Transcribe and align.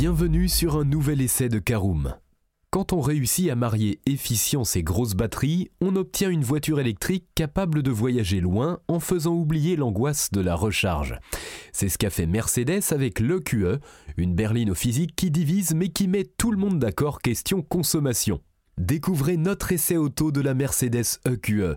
Bienvenue 0.00 0.48
sur 0.48 0.76
un 0.78 0.84
nouvel 0.84 1.20
essai 1.20 1.50
de 1.50 1.58
Caroom. 1.58 2.14
Quand 2.70 2.94
on 2.94 3.02
réussit 3.02 3.50
à 3.50 3.54
marier 3.54 4.00
efficience 4.06 4.74
et 4.74 4.82
grosse 4.82 5.12
batterie, 5.12 5.68
on 5.82 5.94
obtient 5.94 6.30
une 6.30 6.42
voiture 6.42 6.80
électrique 6.80 7.26
capable 7.34 7.82
de 7.82 7.90
voyager 7.90 8.40
loin 8.40 8.78
en 8.88 8.98
faisant 8.98 9.34
oublier 9.34 9.76
l'angoisse 9.76 10.30
de 10.30 10.40
la 10.40 10.54
recharge. 10.54 11.18
C'est 11.74 11.90
ce 11.90 11.98
qu'a 11.98 12.08
fait 12.08 12.24
Mercedes 12.24 12.80
avec 12.92 13.20
l'EQE, 13.20 13.78
une 14.16 14.34
berline 14.34 14.70
au 14.70 14.74
physique 14.74 15.14
qui 15.14 15.30
divise 15.30 15.74
mais 15.74 15.90
qui 15.90 16.08
met 16.08 16.24
tout 16.24 16.50
le 16.50 16.56
monde 16.56 16.78
d'accord 16.78 17.20
question 17.20 17.60
consommation. 17.60 18.40
Découvrez 18.78 19.36
notre 19.36 19.70
essai 19.70 19.98
auto 19.98 20.32
de 20.32 20.40
la 20.40 20.54
Mercedes 20.54 21.20
EQE. 21.28 21.76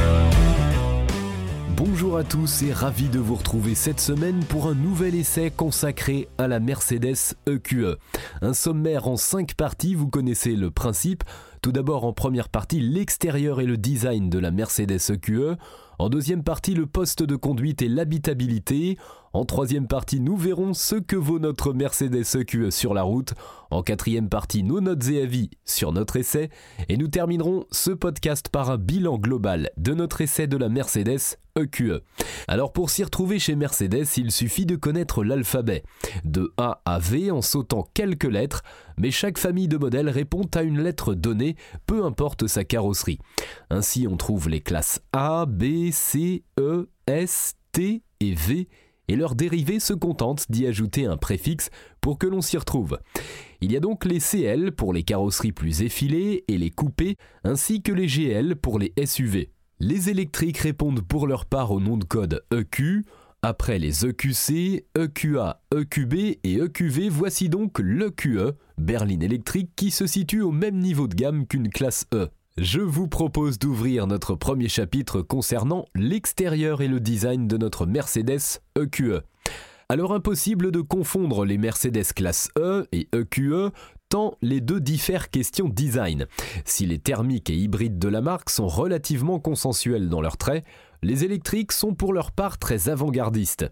Bonjour 1.83 2.15
à 2.15 2.23
tous 2.23 2.61
et 2.61 2.71
ravi 2.71 3.09
de 3.09 3.17
vous 3.17 3.33
retrouver 3.33 3.73
cette 3.73 3.99
semaine 3.99 4.43
pour 4.43 4.67
un 4.67 4.75
nouvel 4.75 5.15
essai 5.15 5.49
consacré 5.49 6.27
à 6.37 6.47
la 6.47 6.59
Mercedes 6.59 7.33
EQE. 7.47 7.97
Un 8.43 8.53
sommaire 8.53 9.07
en 9.07 9.17
5 9.17 9.55
parties, 9.55 9.95
vous 9.95 10.07
connaissez 10.07 10.55
le 10.55 10.69
principe. 10.69 11.23
Tout 11.63 11.71
d'abord 11.71 12.05
en 12.05 12.13
première 12.13 12.49
partie 12.49 12.81
l'extérieur 12.81 13.61
et 13.61 13.65
le 13.65 13.77
design 13.77 14.29
de 14.29 14.37
la 14.37 14.51
Mercedes 14.51 14.99
EQE. 15.09 15.57
En 15.97 16.09
deuxième 16.09 16.43
partie 16.43 16.75
le 16.75 16.85
poste 16.85 17.23
de 17.23 17.35
conduite 17.35 17.81
et 17.81 17.87
l'habitabilité. 17.87 18.99
En 19.33 19.45
troisième 19.45 19.87
partie, 19.87 20.19
nous 20.19 20.37
verrons 20.37 20.75
ce 20.75 20.97
que 20.97 21.15
vaut 21.15 21.39
notre 21.39 21.73
Mercedes 21.73 22.35
EQE 22.35 22.69
sur 22.69 22.93
la 22.93 23.01
route. 23.01 23.33
En 23.71 23.81
quatrième 23.81 24.29
partie, 24.29 24.61
nos 24.61 24.81
notes 24.81 25.07
et 25.07 25.23
avis 25.23 25.49
sur 25.65 25.93
notre 25.93 26.17
essai. 26.17 26.51
Et 26.89 26.97
nous 26.97 27.07
terminerons 27.07 27.65
ce 27.71 27.89
podcast 27.89 28.49
par 28.49 28.69
un 28.69 28.77
bilan 28.77 29.17
global 29.17 29.71
de 29.77 29.95
notre 29.95 30.21
essai 30.21 30.45
de 30.45 30.57
la 30.57 30.69
Mercedes 30.69 31.37
EQE. 31.55 32.01
Alors 32.47 32.73
pour 32.73 32.89
s'y 32.89 33.03
retrouver 33.03 33.39
chez 33.39 33.55
Mercedes, 33.55 34.07
il 34.17 34.31
suffit 34.31 34.65
de 34.65 34.75
connaître 34.75 35.23
l'alphabet. 35.23 35.83
De 36.23 36.53
A 36.57 36.81
à 36.85 36.99
V 36.99 37.31
en 37.31 37.41
sautant 37.41 37.87
quelques 37.93 38.23
lettres, 38.25 38.63
mais 38.97 39.11
chaque 39.11 39.37
famille 39.37 39.67
de 39.67 39.77
modèles 39.77 40.09
répond 40.09 40.47
à 40.53 40.63
une 40.63 40.81
lettre 40.81 41.13
donnée, 41.13 41.55
peu 41.85 42.05
importe 42.05 42.47
sa 42.47 42.63
carrosserie. 42.63 43.19
Ainsi 43.69 44.07
on 44.09 44.17
trouve 44.17 44.49
les 44.49 44.61
classes 44.61 45.01
A, 45.13 45.45
B, 45.45 45.91
C, 45.91 46.43
E, 46.59 46.89
S, 47.07 47.55
T 47.71 48.03
et 48.19 48.33
V 48.33 48.67
et 49.11 49.15
leurs 49.17 49.35
dérivés 49.35 49.81
se 49.81 49.93
contentent 49.93 50.49
d'y 50.49 50.65
ajouter 50.65 51.05
un 51.05 51.17
préfixe 51.17 51.69
pour 51.99 52.17
que 52.17 52.27
l'on 52.27 52.41
s'y 52.41 52.57
retrouve. 52.57 52.97
Il 53.59 53.71
y 53.71 53.75
a 53.75 53.81
donc 53.81 54.05
les 54.05 54.19
CL 54.19 54.71
pour 54.71 54.93
les 54.93 55.03
carrosseries 55.03 55.51
plus 55.51 55.81
effilées 55.81 56.45
et 56.47 56.57
les 56.57 56.69
coupées, 56.69 57.17
ainsi 57.43 57.81
que 57.81 57.91
les 57.91 58.07
GL 58.07 58.55
pour 58.55 58.79
les 58.79 58.93
SUV. 59.05 59.51
Les 59.83 60.11
électriques 60.11 60.59
répondent 60.59 61.01
pour 61.01 61.25
leur 61.25 61.47
part 61.47 61.71
au 61.71 61.79
nom 61.79 61.97
de 61.97 62.03
code 62.03 62.43
EQ. 62.53 63.03
Après 63.41 63.79
les 63.79 64.05
EQC, 64.05 64.85
EQA, 64.95 65.59
EQB 65.75 66.13
et 66.43 66.57
EQV, 66.59 67.09
voici 67.09 67.49
donc 67.49 67.79
l'EQE, 67.79 68.51
berline 68.77 69.23
électrique 69.23 69.71
qui 69.75 69.89
se 69.89 70.05
situe 70.05 70.43
au 70.43 70.51
même 70.51 70.77
niveau 70.77 71.07
de 71.07 71.15
gamme 71.15 71.47
qu'une 71.47 71.69
classe 71.69 72.05
E. 72.13 72.27
Je 72.59 72.79
vous 72.79 73.07
propose 73.07 73.57
d'ouvrir 73.57 74.05
notre 74.05 74.35
premier 74.35 74.69
chapitre 74.69 75.23
concernant 75.23 75.85
l'extérieur 75.95 76.81
et 76.83 76.87
le 76.87 76.99
design 76.99 77.47
de 77.47 77.57
notre 77.57 77.87
Mercedes 77.87 78.61
EQE. 78.77 79.23
Alors 79.89 80.13
impossible 80.13 80.71
de 80.71 80.81
confondre 80.81 81.43
les 81.43 81.57
Mercedes 81.57 82.13
classe 82.15 82.49
E 82.55 82.85
et 82.91 83.07
EQE, 83.15 83.71
les 84.41 84.61
deux 84.61 84.79
diffèrent 84.79 85.29
question 85.29 85.69
design. 85.69 86.27
Si 86.65 86.85
les 86.85 86.99
thermiques 86.99 87.49
et 87.49 87.55
hybrides 87.55 87.99
de 87.99 88.07
la 88.07 88.21
marque 88.21 88.49
sont 88.49 88.67
relativement 88.67 89.39
consensuels 89.39 90.09
dans 90.09 90.21
leurs 90.21 90.37
traits, 90.37 90.65
les 91.03 91.23
électriques 91.23 91.71
sont 91.71 91.95
pour 91.95 92.13
leur 92.13 92.31
part 92.31 92.59
très 92.59 92.89
avant-gardistes. 92.89 93.65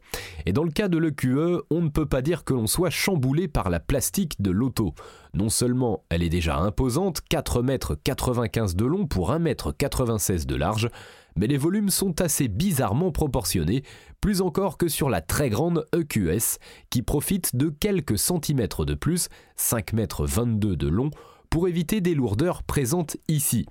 Et 0.47 0.53
dans 0.53 0.63
le 0.63 0.71
cas 0.71 0.87
de 0.87 0.97
l'EQE, 0.97 1.61
on 1.69 1.81
ne 1.81 1.89
peut 1.89 2.07
pas 2.07 2.23
dire 2.23 2.43
que 2.43 2.53
l'on 2.53 2.65
soit 2.65 2.89
chamboulé 2.89 3.47
par 3.47 3.69
la 3.69 3.79
plastique 3.79 4.41
de 4.41 4.49
l'auto. 4.49 4.95
Non 5.35 5.49
seulement 5.49 6.03
elle 6.09 6.23
est 6.23 6.29
déjà 6.29 6.57
imposante, 6.57 7.21
4,95 7.29 8.59
m 8.59 8.75
de 8.75 8.85
long 8.85 9.05
pour 9.05 9.31
1,96 9.31 10.31
m 10.31 10.45
de 10.45 10.55
large, 10.55 10.89
mais 11.35 11.47
les 11.47 11.57
volumes 11.57 11.89
sont 11.89 12.21
assez 12.21 12.47
bizarrement 12.47 13.11
proportionnés, 13.11 13.83
plus 14.21 14.41
encore 14.41 14.77
que 14.77 14.87
sur 14.87 15.09
la 15.09 15.21
très 15.21 15.49
grande 15.49 15.85
EQS, 15.95 16.59
qui 16.89 17.01
profite 17.01 17.55
de 17.55 17.69
quelques 17.69 18.17
centimètres 18.17 18.85
de 18.85 18.93
plus, 18.93 19.29
5,22 19.57 20.41
m 20.41 20.75
de 20.75 20.87
long, 20.87 21.09
pour 21.49 21.67
éviter 21.67 22.01
des 22.01 22.15
lourdeurs 22.15 22.63
présentes 22.63 23.17
ici. 23.27 23.65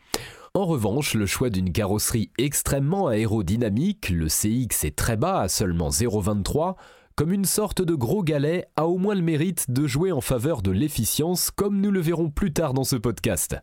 En 0.54 0.64
revanche, 0.64 1.14
le 1.14 1.26
choix 1.26 1.50
d'une 1.50 1.72
carrosserie 1.72 2.30
extrêmement 2.38 3.08
aérodynamique, 3.08 4.08
le 4.08 4.26
CX 4.26 4.84
est 4.84 4.96
très 4.96 5.16
bas 5.16 5.40
à 5.40 5.48
seulement 5.48 5.90
0,23, 5.90 6.74
comme 7.14 7.32
une 7.32 7.44
sorte 7.44 7.82
de 7.82 7.94
gros 7.94 8.22
galet, 8.22 8.64
a 8.76 8.86
au 8.86 8.96
moins 8.96 9.14
le 9.14 9.22
mérite 9.22 9.70
de 9.70 9.86
jouer 9.86 10.12
en 10.12 10.20
faveur 10.20 10.62
de 10.62 10.70
l'efficience, 10.70 11.50
comme 11.50 11.80
nous 11.80 11.90
le 11.90 12.00
verrons 12.00 12.30
plus 12.30 12.52
tard 12.52 12.74
dans 12.74 12.84
ce 12.84 12.96
podcast. 12.96 13.56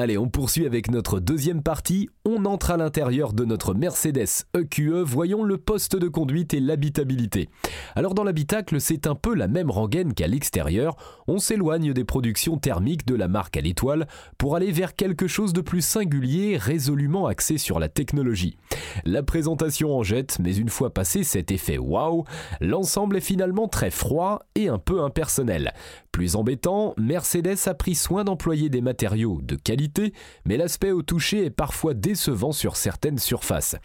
Allez, 0.00 0.16
on 0.16 0.28
poursuit 0.28 0.64
avec 0.64 0.92
notre 0.92 1.18
deuxième 1.18 1.60
partie. 1.60 2.08
On 2.24 2.44
entre 2.44 2.70
à 2.70 2.76
l'intérieur 2.76 3.32
de 3.32 3.44
notre 3.44 3.74
Mercedes 3.74 4.44
EQE. 4.54 5.02
Voyons 5.02 5.42
le 5.42 5.58
poste 5.58 5.96
de 5.96 6.06
conduite 6.06 6.54
et 6.54 6.60
l'habitabilité. 6.60 7.48
Alors 7.96 8.14
dans 8.14 8.22
l'habitacle, 8.22 8.80
c'est 8.80 9.08
un 9.08 9.16
peu 9.16 9.34
la 9.34 9.48
même 9.48 9.72
rengaine 9.72 10.14
qu'à 10.14 10.28
l'extérieur. 10.28 10.94
On 11.26 11.38
s'éloigne 11.38 11.92
des 11.92 12.04
productions 12.04 12.58
thermiques 12.58 13.06
de 13.08 13.16
la 13.16 13.26
marque 13.26 13.56
à 13.56 13.60
l'étoile 13.60 14.06
pour 14.38 14.54
aller 14.54 14.70
vers 14.70 14.94
quelque 14.94 15.26
chose 15.26 15.52
de 15.52 15.62
plus 15.62 15.82
singulier, 15.82 16.58
résolument 16.58 17.26
axé 17.26 17.58
sur 17.58 17.80
la 17.80 17.88
technologie. 17.88 18.56
La 19.04 19.24
présentation 19.24 19.96
en 19.96 20.04
jette, 20.04 20.38
mais 20.38 20.54
une 20.54 20.68
fois 20.68 20.94
passé 20.94 21.24
cet 21.24 21.50
effet 21.50 21.76
waouh, 21.76 22.22
l'ensemble 22.60 23.16
est 23.16 23.20
finalement 23.20 23.66
très 23.66 23.90
froid 23.90 24.42
et 24.54 24.68
un 24.68 24.78
peu 24.78 25.02
impersonnel. 25.02 25.72
Plus 26.12 26.36
embêtant, 26.36 26.94
Mercedes 26.98 27.66
a 27.66 27.74
pris 27.74 27.94
soin 27.96 28.22
d'employer 28.22 28.68
des 28.68 28.80
matériaux 28.80 29.40
de 29.42 29.56
qualité, 29.56 29.87
mais 30.44 30.56
l'aspect 30.56 30.92
au 30.92 31.02
toucher 31.02 31.44
est 31.44 31.50
parfois 31.50 31.94
décevant 31.94 32.52
sur 32.52 32.76
certaines 32.76 33.18
surfaces. 33.18 33.76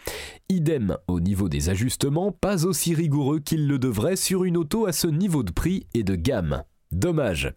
Idem 0.50 0.98
au 1.08 1.20
niveau 1.20 1.50
des 1.50 1.70
ajustements, 1.70 2.32
pas 2.32 2.66
aussi 2.66 2.94
rigoureux 2.94 3.40
qu'il 3.40 3.68
le 3.68 3.80
devrait 3.80 4.16
sur 4.16 4.44
une 4.44 4.58
auto 4.58 4.86
à 4.86 4.92
ce 4.92 5.08
niveau 5.08 5.44
de 5.44 5.52
prix 5.52 5.88
et 5.94 6.04
de 6.04 6.16
gamme. 6.16 6.64
Dommage. 6.94 7.54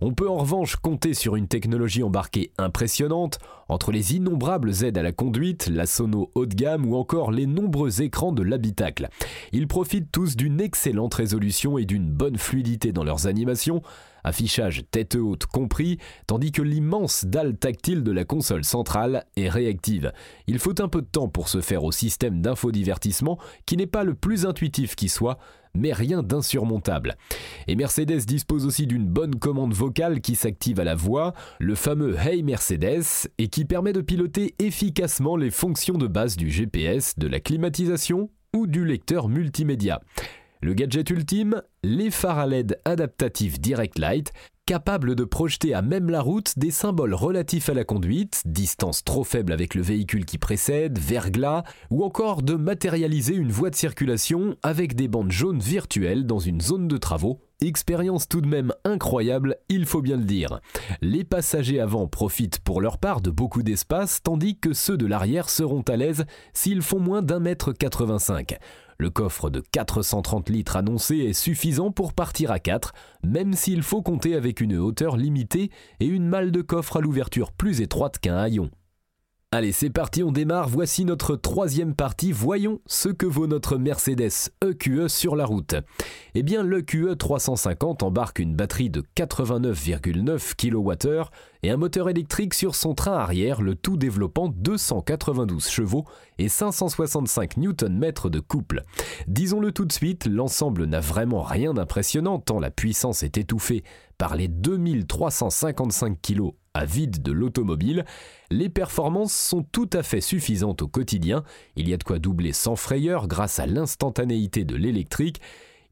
On 0.00 0.12
peut 0.12 0.28
en 0.28 0.36
revanche 0.36 0.76
compter 0.76 1.14
sur 1.14 1.36
une 1.36 1.48
technologie 1.48 2.02
embarquée 2.02 2.52
impressionnante, 2.58 3.38
entre 3.68 3.90
les 3.90 4.14
innombrables 4.14 4.84
aides 4.84 4.98
à 4.98 5.02
la 5.02 5.12
conduite, 5.12 5.68
la 5.68 5.86
sono 5.86 6.30
haut 6.34 6.46
de 6.46 6.54
gamme 6.54 6.86
ou 6.86 6.94
encore 6.94 7.32
les 7.32 7.46
nombreux 7.46 8.02
écrans 8.02 8.32
de 8.32 8.42
l'habitacle. 8.42 9.08
Ils 9.52 9.66
profitent 9.66 10.12
tous 10.12 10.36
d'une 10.36 10.60
excellente 10.60 11.14
résolution 11.14 11.78
et 11.78 11.84
d'une 11.84 12.10
bonne 12.10 12.38
fluidité 12.38 12.92
dans 12.92 13.02
leurs 13.02 13.26
animations, 13.26 13.82
affichage 14.22 14.84
tête 14.90 15.16
haute 15.16 15.46
compris, 15.46 15.98
tandis 16.26 16.52
que 16.52 16.62
l'immense 16.62 17.24
dalle 17.24 17.56
tactile 17.56 18.02
de 18.02 18.12
la 18.12 18.24
console 18.24 18.64
centrale 18.64 19.24
est 19.36 19.48
réactive. 19.48 20.12
Il 20.46 20.58
faut 20.58 20.80
un 20.80 20.88
peu 20.88 21.00
de 21.00 21.06
temps 21.06 21.28
pour 21.28 21.48
se 21.48 21.60
faire 21.60 21.84
au 21.84 21.92
système 21.92 22.42
d'infodivertissement 22.42 23.38
qui 23.66 23.76
n'est 23.76 23.86
pas 23.86 24.04
le 24.04 24.14
plus 24.14 24.46
intuitif 24.46 24.94
qui 24.94 25.08
soit, 25.08 25.38
mais 25.76 25.92
rien 25.92 26.22
d'insurmontable. 26.22 27.16
Et 27.66 27.76
Mercedes 27.76 28.24
dispose 28.26 28.66
aussi 28.66 28.86
d'une 28.86 29.06
bonne 29.06 29.36
commande 29.36 29.74
vocale 29.74 30.20
qui 30.20 30.34
s'active 30.34 30.80
à 30.80 30.84
la 30.84 30.94
voix, 30.94 31.34
le 31.58 31.74
fameux 31.74 32.16
Hey 32.16 32.42
Mercedes, 32.42 33.28
et 33.38 33.48
qui 33.48 33.64
permet 33.64 33.92
de 33.92 34.00
piloter 34.00 34.54
efficacement 34.58 35.36
les 35.36 35.50
fonctions 35.50 35.98
de 35.98 36.06
base 36.06 36.36
du 36.36 36.50
GPS, 36.50 37.18
de 37.18 37.28
la 37.28 37.40
climatisation 37.40 38.30
ou 38.54 38.66
du 38.66 38.84
lecteur 38.84 39.28
multimédia. 39.28 40.00
Le 40.62 40.74
gadget 40.74 41.10
ultime, 41.10 41.62
les 41.84 42.10
phares 42.10 42.38
à 42.38 42.46
LED 42.46 42.80
adaptatifs 42.84 43.60
Direct 43.60 43.98
Light, 43.98 44.32
capable 44.66 45.14
de 45.14 45.22
projeter 45.22 45.74
à 45.74 45.80
même 45.80 46.10
la 46.10 46.20
route 46.20 46.58
des 46.58 46.72
symboles 46.72 47.14
relatifs 47.14 47.68
à 47.68 47.74
la 47.74 47.84
conduite, 47.84 48.42
distance 48.44 49.04
trop 49.04 49.22
faible 49.22 49.52
avec 49.52 49.76
le 49.76 49.82
véhicule 49.82 50.24
qui 50.24 50.38
précède, 50.38 50.98
verglas, 50.98 51.62
ou 51.90 52.02
encore 52.02 52.42
de 52.42 52.54
matérialiser 52.54 53.34
une 53.34 53.52
voie 53.52 53.70
de 53.70 53.76
circulation 53.76 54.56
avec 54.64 54.96
des 54.96 55.06
bandes 55.06 55.30
jaunes 55.30 55.60
virtuelles 55.60 56.26
dans 56.26 56.40
une 56.40 56.60
zone 56.60 56.88
de 56.88 56.96
travaux. 56.96 57.40
Expérience 57.62 58.28
tout 58.28 58.40
de 58.40 58.48
même 58.48 58.72
incroyable, 58.84 59.56
il 59.68 59.86
faut 59.86 60.02
bien 60.02 60.16
le 60.16 60.24
dire. 60.24 60.60
Les 61.00 61.22
passagers 61.22 61.80
avant 61.80 62.08
profitent 62.08 62.58
pour 62.58 62.80
leur 62.80 62.98
part 62.98 63.20
de 63.20 63.30
beaucoup 63.30 63.62
d'espace, 63.62 64.20
tandis 64.22 64.58
que 64.58 64.74
ceux 64.74 64.96
de 64.96 65.06
l'arrière 65.06 65.48
seront 65.48 65.82
à 65.82 65.96
l'aise 65.96 66.26
s'ils 66.52 66.82
font 66.82 67.00
moins 67.00 67.22
d'un 67.22 67.38
mètre 67.38 67.72
85. 67.72 68.58
Le 68.98 69.10
coffre 69.10 69.50
de 69.50 69.60
430 69.60 70.48
litres 70.48 70.76
annoncé 70.76 71.18
est 71.18 71.32
suffisant 71.34 71.90
pour 71.90 72.14
partir 72.14 72.50
à 72.50 72.58
4, 72.58 72.94
même 73.22 73.52
s'il 73.52 73.82
faut 73.82 74.00
compter 74.00 74.34
avec 74.34 74.60
une 74.60 74.76
hauteur 74.76 75.16
limitée 75.16 75.70
et 76.00 76.06
une 76.06 76.26
malle 76.26 76.50
de 76.50 76.62
coffre 76.62 76.96
à 76.96 77.00
l'ouverture 77.00 77.52
plus 77.52 77.82
étroite 77.82 78.18
qu'un 78.18 78.36
haillon. 78.36 78.70
Allez, 79.52 79.70
c'est 79.70 79.90
parti, 79.90 80.24
on 80.24 80.32
démarre. 80.32 80.68
Voici 80.68 81.04
notre 81.04 81.36
troisième 81.36 81.94
partie. 81.94 82.32
Voyons 82.32 82.80
ce 82.84 83.08
que 83.08 83.26
vaut 83.26 83.46
notre 83.46 83.78
Mercedes 83.78 84.50
EQE 84.64 85.06
sur 85.06 85.36
la 85.36 85.46
route. 85.46 85.76
Eh 86.34 86.42
bien, 86.42 86.64
l'EQE 86.64 87.16
350 87.16 88.02
embarque 88.02 88.40
une 88.40 88.56
batterie 88.56 88.90
de 88.90 89.04
89,9 89.16 90.56
kWh 90.56 91.30
et 91.62 91.70
un 91.70 91.76
moteur 91.76 92.08
électrique 92.08 92.54
sur 92.54 92.74
son 92.74 92.94
train 92.94 93.16
arrière, 93.16 93.62
le 93.62 93.76
tout 93.76 93.96
développant 93.96 94.48
292 94.48 95.68
chevaux 95.68 96.06
et 96.38 96.48
565 96.48 97.56
Nm 97.56 98.12
de 98.24 98.40
couple. 98.40 98.82
Disons-le 99.28 99.70
tout 99.70 99.84
de 99.84 99.92
suite, 99.92 100.26
l'ensemble 100.26 100.86
n'a 100.86 101.00
vraiment 101.00 101.42
rien 101.42 101.72
d'impressionnant 101.72 102.40
tant 102.40 102.58
la 102.58 102.72
puissance 102.72 103.22
est 103.22 103.38
étouffée 103.38 103.84
par 104.18 104.34
les 104.34 104.48
2355 104.48 106.18
kg 106.20 106.50
vide 106.84 107.22
de 107.22 107.32
l'automobile, 107.32 108.04
les 108.50 108.68
performances 108.68 109.32
sont 109.32 109.62
tout 109.62 109.88
à 109.92 110.02
fait 110.02 110.20
suffisantes 110.20 110.82
au 110.82 110.88
quotidien, 110.88 111.42
il 111.76 111.88
y 111.88 111.94
a 111.94 111.96
de 111.96 112.04
quoi 112.04 112.18
doubler 112.18 112.52
sans 112.52 112.76
frayeur 112.76 113.28
grâce 113.28 113.58
à 113.58 113.66
l'instantanéité 113.66 114.64
de 114.64 114.76
l'électrique, 114.76 115.40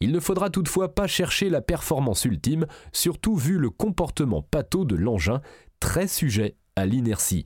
il 0.00 0.12
ne 0.12 0.20
faudra 0.20 0.50
toutefois 0.50 0.94
pas 0.94 1.06
chercher 1.06 1.48
la 1.48 1.60
performance 1.60 2.24
ultime, 2.24 2.66
surtout 2.92 3.36
vu 3.36 3.58
le 3.58 3.70
comportement 3.70 4.42
pâteau 4.42 4.84
de 4.84 4.96
l'engin, 4.96 5.40
très 5.80 6.08
sujet 6.08 6.56
à 6.76 6.86
l'inertie. 6.86 7.44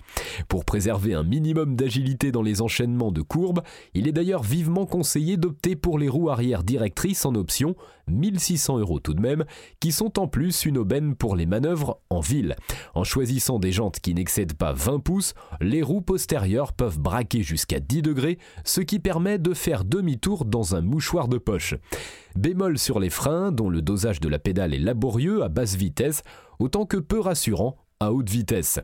Pour 0.49 0.65
préserver 0.65 1.13
un 1.13 1.23
minimum 1.23 1.77
d'agilité 1.77 2.33
dans 2.33 2.41
les 2.41 2.63
enchaînements 2.63 3.13
de 3.13 3.21
courbes, 3.21 3.61
il 3.93 4.09
est 4.09 4.13
d'ailleurs 4.13 4.43
vivement 4.43 4.87
conseillé 4.87 5.37
d'opter 5.37 5.77
pour 5.77 5.99
les 5.99 6.09
roues 6.09 6.31
arrière 6.31 6.65
directrices 6.65 7.27
en 7.27 7.35
option, 7.35 7.77
1600 8.09 8.79
euros 8.79 9.01
tout 9.01 9.13
de 9.13 9.21
même, 9.21 9.45
qui 9.81 9.93
sont 9.93 10.19
en 10.19 10.29
plus 10.29 10.65
une 10.65 10.79
aubaine 10.79 11.15
pour 11.15 11.37
les 11.37 11.45
manœuvres 11.45 12.01
en 12.09 12.21
ville. 12.21 12.57
En 12.95 13.05
choisissant 13.05 13.59
des 13.59 13.71
jantes 13.71 14.01
qui 14.01 14.15
n'excèdent 14.15 14.55
pas 14.55 14.73
20 14.73 15.01
pouces, 15.01 15.35
les 15.61 15.83
roues 15.83 16.01
postérieures 16.01 16.73
peuvent 16.73 16.99
braquer 16.99 17.43
jusqu'à 17.43 17.81
10 17.81 18.01
degrés, 18.01 18.39
ce 18.65 18.81
qui 18.81 18.99
permet 18.99 19.39
de 19.39 19.53
faire 19.53 19.85
demi-tour 19.85 20.47
dans 20.47 20.75
un 20.75 20.81
mouchoir 20.81 21.29
de 21.29 21.37
poche. 21.37 21.75
Bémol 22.35 22.79
sur 22.79 22.99
les 22.99 23.11
freins, 23.11 23.53
dont 23.53 23.69
le 23.69 23.83
dosage 23.83 24.21
de 24.21 24.29
la 24.29 24.39
pédale 24.39 24.73
est 24.73 24.79
laborieux 24.79 25.43
à 25.43 25.49
basse 25.49 25.75
vitesse, 25.75 26.23
autant 26.59 26.87
que 26.87 26.97
peu 26.97 27.21
rassurant 27.21 27.77
à 28.01 28.13
haute 28.13 28.31
vitesse. 28.31 28.81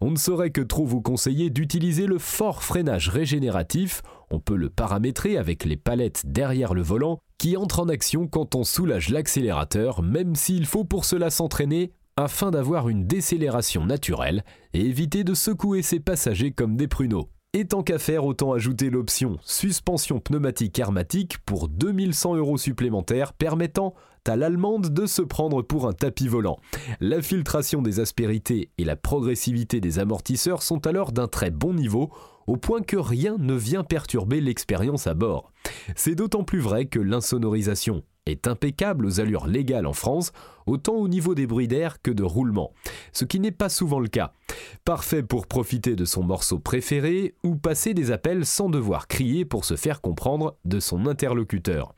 On 0.00 0.10
ne 0.10 0.16
saurait 0.16 0.50
que 0.50 0.60
trop 0.60 0.84
vous 0.84 1.00
conseiller 1.00 1.50
d'utiliser 1.50 2.06
le 2.06 2.18
fort 2.18 2.62
freinage 2.62 3.08
régénératif, 3.08 4.02
on 4.30 4.38
peut 4.38 4.56
le 4.56 4.70
paramétrer 4.70 5.36
avec 5.36 5.64
les 5.64 5.76
palettes 5.76 6.22
derrière 6.26 6.74
le 6.74 6.82
volant, 6.82 7.18
qui 7.38 7.56
entrent 7.56 7.80
en 7.80 7.88
action 7.88 8.28
quand 8.28 8.54
on 8.54 8.64
soulage 8.64 9.10
l'accélérateur, 9.10 10.02
même 10.02 10.36
s'il 10.36 10.66
faut 10.66 10.84
pour 10.84 11.04
cela 11.04 11.30
s'entraîner 11.30 11.92
afin 12.16 12.52
d'avoir 12.52 12.88
une 12.88 13.06
décélération 13.06 13.84
naturelle 13.86 14.44
et 14.72 14.80
éviter 14.80 15.24
de 15.24 15.34
secouer 15.34 15.82
ses 15.82 15.98
passagers 15.98 16.52
comme 16.52 16.76
des 16.76 16.86
pruneaux. 16.86 17.28
Et 17.56 17.66
tant 17.66 17.84
qu'à 17.84 18.00
faire, 18.00 18.24
autant 18.24 18.52
ajouter 18.52 18.90
l'option 18.90 19.38
suspension 19.44 20.18
pneumatique 20.18 20.76
hermatique 20.76 21.38
pour 21.46 21.68
2100 21.68 22.34
euros 22.34 22.58
supplémentaires 22.58 23.32
permettant 23.32 23.94
à 24.26 24.34
l'allemande 24.34 24.92
de 24.92 25.06
se 25.06 25.22
prendre 25.22 25.62
pour 25.62 25.86
un 25.86 25.92
tapis 25.92 26.26
volant. 26.26 26.58
La 26.98 27.22
filtration 27.22 27.80
des 27.80 28.00
aspérités 28.00 28.70
et 28.76 28.84
la 28.84 28.96
progressivité 28.96 29.80
des 29.80 30.00
amortisseurs 30.00 30.64
sont 30.64 30.84
alors 30.84 31.12
d'un 31.12 31.28
très 31.28 31.52
bon 31.52 31.74
niveau, 31.74 32.10
au 32.48 32.56
point 32.56 32.82
que 32.82 32.96
rien 32.96 33.36
ne 33.38 33.54
vient 33.54 33.84
perturber 33.84 34.40
l'expérience 34.40 35.06
à 35.06 35.14
bord. 35.14 35.52
C'est 35.94 36.16
d'autant 36.16 36.42
plus 36.42 36.58
vrai 36.58 36.86
que 36.86 36.98
l'insonorisation 36.98 38.02
est 38.26 38.48
impeccable 38.48 39.06
aux 39.06 39.20
allures 39.20 39.46
légales 39.46 39.86
en 39.86 39.92
France, 39.92 40.32
autant 40.66 40.94
au 40.94 41.08
niveau 41.08 41.34
des 41.34 41.46
bruits 41.46 41.68
d'air 41.68 42.00
que 42.02 42.10
de 42.10 42.22
roulement, 42.22 42.72
ce 43.12 43.24
qui 43.24 43.40
n'est 43.40 43.50
pas 43.50 43.68
souvent 43.68 44.00
le 44.00 44.08
cas. 44.08 44.32
Parfait 44.84 45.22
pour 45.22 45.46
profiter 45.46 45.96
de 45.96 46.04
son 46.04 46.22
morceau 46.22 46.58
préféré 46.58 47.34
ou 47.42 47.56
passer 47.56 47.94
des 47.94 48.10
appels 48.10 48.44
sans 48.44 48.68
devoir 48.68 49.08
crier 49.08 49.44
pour 49.44 49.64
se 49.64 49.76
faire 49.76 50.00
comprendre 50.00 50.56
de 50.64 50.80
son 50.80 51.06
interlocuteur. 51.06 51.94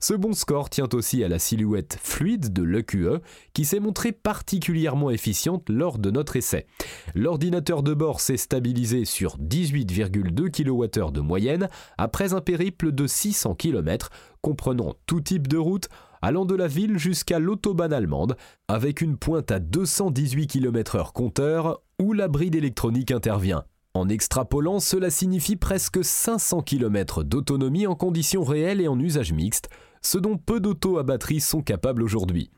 Ce 0.00 0.14
bon 0.14 0.32
score 0.32 0.70
tient 0.70 0.88
aussi 0.92 1.24
à 1.24 1.28
la 1.28 1.38
silhouette 1.38 1.98
fluide 2.02 2.52
de 2.52 2.62
l'EQE 2.62 3.20
qui 3.54 3.64
s'est 3.64 3.80
montrée 3.80 4.12
particulièrement 4.12 5.10
efficiente 5.10 5.68
lors 5.68 5.98
de 5.98 6.10
notre 6.10 6.36
essai. 6.36 6.66
L'ordinateur 7.14 7.82
de 7.82 7.94
bord 7.94 8.20
s'est 8.20 8.36
stabilisé 8.36 9.04
sur 9.04 9.38
18,2 9.38 10.50
kWh 10.50 11.12
de 11.12 11.20
moyenne 11.20 11.68
après 11.98 12.34
un 12.34 12.40
périple 12.40 12.92
de 12.92 13.06
600 13.06 13.54
km 13.54 14.10
comprenant 14.42 14.94
tout 15.06 15.20
type 15.20 15.48
de 15.48 15.56
route 15.56 15.88
allant 16.26 16.44
de 16.44 16.56
la 16.56 16.66
ville 16.66 16.98
jusqu'à 16.98 17.38
l'autobahn 17.38 17.92
allemande, 17.92 18.36
avec 18.66 19.00
une 19.00 19.16
pointe 19.16 19.52
à 19.52 19.60
218 19.60 20.48
km/h 20.48 21.12
compteur 21.12 21.82
où 22.02 22.12
la 22.12 22.26
bride 22.26 22.56
électronique 22.56 23.12
intervient. 23.12 23.62
En 23.94 24.08
extrapolant, 24.08 24.80
cela 24.80 25.08
signifie 25.08 25.54
presque 25.54 26.02
500 26.02 26.62
km 26.62 27.22
d'autonomie 27.22 27.86
en 27.86 27.94
conditions 27.94 28.42
réelles 28.42 28.80
et 28.80 28.88
en 28.88 28.98
usage 28.98 29.32
mixte, 29.32 29.68
ce 30.02 30.18
dont 30.18 30.36
peu 30.36 30.60
d'autos 30.60 30.98
à 30.98 31.02
batterie 31.02 31.40
sont 31.40 31.62
capables 31.62 32.02
aujourd'hui. 32.02 32.50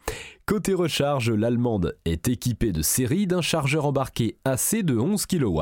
Côté 0.49 0.73
recharge, 0.73 1.31
l'allemande 1.31 1.95
est 2.07 2.27
équipée 2.27 2.73
de 2.73 2.81
série 2.81 3.27
d'un 3.27 3.43
chargeur 3.43 3.85
embarqué 3.85 4.39
AC 4.47 4.83
de 4.83 4.97
11 4.97 5.27
kW, 5.27 5.61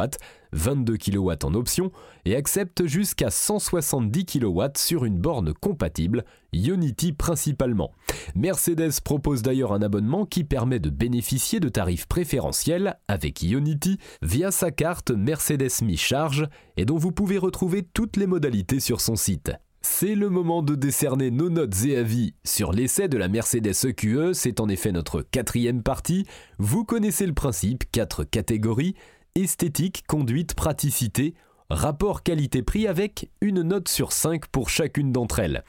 22 0.52 0.96
kW 0.96 1.32
en 1.42 1.54
option, 1.54 1.90
et 2.24 2.36
accepte 2.36 2.86
jusqu'à 2.86 3.30
170 3.30 4.26
kW 4.26 4.62
sur 4.76 5.04
une 5.04 5.18
borne 5.18 5.52
compatible, 5.54 6.24
Unity 6.52 7.12
principalement. 7.12 7.90
Mercedes 8.36 9.00
propose 9.04 9.42
d'ailleurs 9.42 9.72
un 9.72 9.82
abonnement 9.82 10.24
qui 10.24 10.44
permet 10.44 10.78
de 10.78 10.90
bénéficier 10.90 11.58
de 11.58 11.68
tarifs 11.68 12.06
préférentiels 12.06 12.96
avec 13.08 13.42
Unity 13.42 13.98
via 14.22 14.52
sa 14.52 14.70
carte 14.70 15.10
Mercedes 15.10 15.82
Mi 15.82 15.96
Charge 15.96 16.48
et 16.76 16.84
dont 16.84 16.96
vous 16.96 17.10
pouvez 17.10 17.38
retrouver 17.38 17.82
toutes 17.82 18.16
les 18.16 18.28
modalités 18.28 18.78
sur 18.78 19.00
son 19.00 19.16
site. 19.16 19.50
C'est 19.82 20.14
le 20.14 20.28
moment 20.28 20.62
de 20.62 20.74
décerner 20.74 21.30
nos 21.30 21.48
notes 21.48 21.84
et 21.84 21.96
avis 21.96 22.34
sur 22.44 22.72
l'essai 22.72 23.08
de 23.08 23.16
la 23.16 23.28
Mercedes 23.28 23.72
EQE, 23.84 24.32
c'est 24.32 24.60
en 24.60 24.68
effet 24.68 24.92
notre 24.92 25.22
quatrième 25.22 25.82
partie. 25.82 26.26
Vous 26.58 26.84
connaissez 26.84 27.26
le 27.26 27.32
principe, 27.32 27.84
quatre 27.92 28.24
catégories, 28.24 28.94
esthétique, 29.34 30.04
conduite, 30.06 30.54
praticité, 30.54 31.34
rapport 31.70 32.22
qualité-prix 32.22 32.86
avec 32.86 33.30
une 33.40 33.62
note 33.62 33.88
sur 33.88 34.12
5 34.12 34.46
pour 34.48 34.68
chacune 34.68 35.12
d'entre 35.12 35.38
elles. 35.38 35.64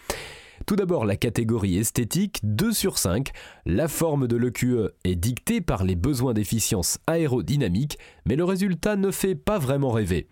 Tout 0.66 0.76
d'abord 0.76 1.06
la 1.06 1.16
catégorie 1.16 1.78
esthétique, 1.78 2.40
2 2.44 2.74
sur 2.74 2.98
5. 2.98 3.32
La 3.66 3.88
forme 3.88 4.28
de 4.28 4.36
l'EQE 4.36 4.90
est 5.04 5.16
dictée 5.16 5.62
par 5.62 5.84
les 5.84 5.96
besoins 5.96 6.34
d'efficience 6.34 6.98
aérodynamique, 7.08 7.98
mais 8.26 8.36
le 8.36 8.44
résultat 8.44 8.96
ne 8.96 9.12
fait 9.12 9.36
pas 9.36 9.60
vraiment 9.60 9.92
rêver. 9.92 10.28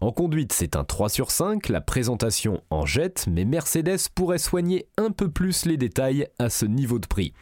En 0.00 0.12
conduite, 0.12 0.52
c'est 0.52 0.76
un 0.76 0.84
3 0.84 1.08
sur 1.08 1.32
5, 1.32 1.68
la 1.70 1.80
présentation 1.80 2.62
en 2.70 2.86
jette, 2.86 3.26
mais 3.28 3.44
Mercedes 3.44 4.08
pourrait 4.14 4.38
soigner 4.38 4.86
un 4.96 5.10
peu 5.10 5.28
plus 5.28 5.66
les 5.66 5.76
détails 5.76 6.28
à 6.38 6.50
ce 6.50 6.66
niveau 6.66 7.00
de 7.00 7.08
prix. 7.08 7.32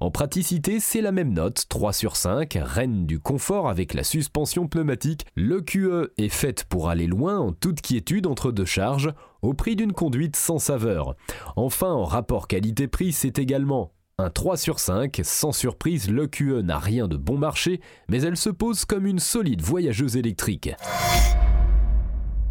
En 0.00 0.10
praticité, 0.10 0.80
c'est 0.80 1.00
la 1.00 1.12
même 1.12 1.32
note, 1.32 1.64
3 1.70 1.94
sur 1.94 2.16
5, 2.16 2.58
reine 2.60 3.06
du 3.06 3.20
confort 3.20 3.70
avec 3.70 3.94
la 3.94 4.04
suspension 4.04 4.68
pneumatique. 4.68 5.24
Le 5.34 5.62
QE 5.62 6.12
est 6.18 6.28
faite 6.28 6.64
pour 6.64 6.90
aller 6.90 7.06
loin 7.06 7.38
en 7.38 7.52
toute 7.52 7.80
quiétude 7.80 8.26
entre 8.26 8.52
deux 8.52 8.66
charges, 8.66 9.14
au 9.40 9.54
prix 9.54 9.74
d'une 9.74 9.94
conduite 9.94 10.36
sans 10.36 10.58
saveur. 10.58 11.16
Enfin, 11.56 11.90
en 11.90 12.04
rapport 12.04 12.48
qualité-prix, 12.48 13.12
c'est 13.12 13.38
également 13.38 13.92
un 14.18 14.28
3 14.28 14.58
sur 14.58 14.78
5, 14.78 15.22
sans 15.24 15.52
surprise, 15.52 16.10
le 16.10 16.26
QE 16.26 16.60
n'a 16.60 16.78
rien 16.78 17.08
de 17.08 17.16
bon 17.16 17.38
marché, 17.38 17.80
mais 18.10 18.20
elle 18.20 18.36
se 18.36 18.50
pose 18.50 18.84
comme 18.84 19.06
une 19.06 19.20
solide 19.20 19.62
voyageuse 19.62 20.18
électrique. 20.18 20.70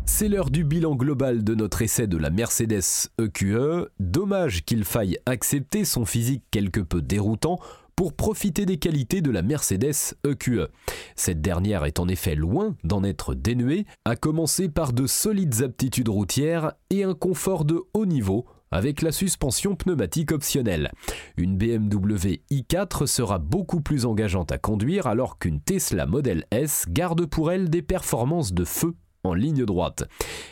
C'est 0.05 0.27
l'heure 0.27 0.50
du 0.50 0.63
bilan 0.63 0.95
global 0.95 1.43
de 1.43 1.55
notre 1.55 1.81
essai 1.81 2.07
de 2.07 2.17
la 2.17 2.29
Mercedes 2.29 3.10
EQE. 3.19 3.89
Dommage 4.00 4.63
qu'il 4.63 4.83
faille 4.83 5.17
accepter 5.25 5.86
son 5.86 6.05
physique 6.05 6.43
quelque 6.51 6.81
peu 6.81 7.01
déroutant 7.01 7.60
pour 7.95 8.13
profiter 8.13 8.65
des 8.65 8.77
qualités 8.77 9.22
de 9.22 9.31
la 9.31 9.41
Mercedes 9.41 10.15
EQE. 10.25 10.67
Cette 11.15 11.41
dernière 11.41 11.86
est 11.86 12.00
en 12.00 12.07
effet 12.07 12.36
loin 12.36 12.75
d'en 12.83 13.03
être 13.03 13.33
dénuée, 13.33 13.86
à 14.05 14.15
commencer 14.15 14.69
par 14.69 14.93
de 14.93 15.07
solides 15.07 15.63
aptitudes 15.63 16.10
routières 16.10 16.74
et 16.89 17.03
un 17.03 17.13
confort 17.13 17.65
de 17.65 17.81
haut 17.93 18.05
niveau 18.05 18.45
avec 18.72 19.03
la 19.03 19.12
suspension 19.12 19.75
pneumatique 19.75 20.31
optionnelle. 20.31 20.91
Une 21.38 21.57
BMW 21.57 22.41
i4 22.51 23.05
sera 23.05 23.38
beaucoup 23.38 23.81
plus 23.81 24.05
engageante 24.05 24.51
à 24.51 24.57
conduire 24.57 25.05
alors 25.07 25.38
qu'une 25.38 25.62
Tesla 25.62 26.07
Model 26.07 26.45
S 26.51 26.86
garde 26.89 27.25
pour 27.27 27.51
elle 27.51 27.69
des 27.69 27.83
performances 27.83 28.53
de 28.53 28.65
feu 28.65 28.95
en 29.24 29.34
ligne 29.34 29.65
droite. 29.65 30.03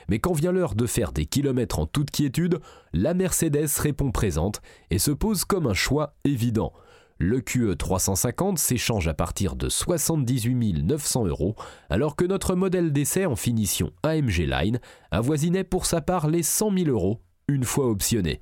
Mais 0.10 0.20
quand 0.20 0.34
vient 0.34 0.52
l'heure 0.52 0.76
de 0.76 0.86
faire 0.86 1.12
des 1.12 1.26
kilomètres 1.26 1.80
en 1.80 1.86
toute 1.86 2.12
quiétude, 2.12 2.60
la 2.94 3.14
Mercedes 3.14 3.70
répond 3.80 4.12
présente 4.12 4.62
et 4.90 5.00
se 5.00 5.12
pose 5.12 5.46
comme 5.46 5.68
un 5.68 5.74
choix 5.74 6.16
évident. 6.24 6.74
Le 7.18 7.40
QE 7.40 7.76
350 7.78 8.58
s'échange 8.58 9.08
à 9.08 9.14
partir 9.14 9.56
de 9.56 9.70
78 9.70 10.84
900 10.84 11.28
euros, 11.28 11.56
alors 11.92 12.16
que 12.16 12.26
notre 12.26 12.56
modèle 12.56 12.92
d'essai 12.92 13.28
en 13.28 13.36
finition 13.36 13.92
AMG 14.02 14.48
Line 14.48 14.80
avoisinait 15.12 15.64
pour 15.64 15.86
sa 15.86 16.02
part 16.02 16.28
les 16.28 16.42
100 16.42 16.78
000 16.78 16.90
euros 16.90 17.22
une 17.48 17.64
fois 17.64 17.90
optionné. 17.90 18.42